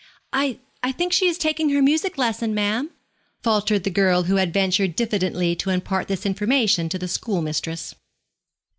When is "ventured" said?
4.51-4.95